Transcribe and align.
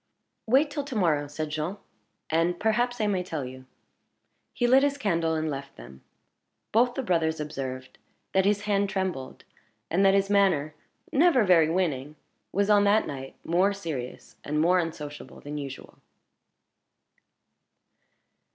"Wait 0.47 0.71
till 0.71 0.83
to 0.83 0.95
morrow," 0.95 1.27
said 1.27 1.51
Jean, 1.51 1.77
"and 2.31 2.59
perhaps 2.59 2.99
I 2.99 3.05
may 3.05 3.21
tell 3.21 3.45
you." 3.45 3.67
He 4.51 4.65
lit 4.65 4.81
his 4.81 4.97
candle, 4.97 5.35
and 5.35 5.47
left 5.47 5.75
them. 5.75 6.01
Both 6.71 6.95
the 6.95 7.03
brothers 7.03 7.39
observed 7.39 7.99
that 8.33 8.43
his 8.43 8.61
hand 8.63 8.89
trembled, 8.89 9.43
and 9.91 10.03
that 10.03 10.15
his 10.15 10.27
manner 10.27 10.73
never 11.11 11.43
very 11.43 11.69
winning 11.69 12.15
was 12.51 12.67
on 12.67 12.83
that 12.85 13.05
night 13.05 13.35
more 13.43 13.73
serious 13.73 14.37
and 14.43 14.59
more 14.59 14.79
unsociable 14.79 15.39
than 15.39 15.59
usual. 15.59 15.99